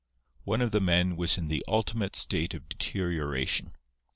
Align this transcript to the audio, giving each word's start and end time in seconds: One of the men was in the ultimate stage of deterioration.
One 0.45 0.61
of 0.61 0.71
the 0.71 0.81
men 0.81 1.15
was 1.15 1.37
in 1.37 1.47
the 1.47 1.63
ultimate 1.67 2.15
stage 2.15 2.55
of 2.55 2.67
deterioration. 2.67 3.75